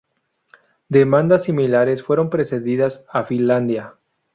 [0.89, 3.97] Demandas similares fueron precedidas a Finlandia.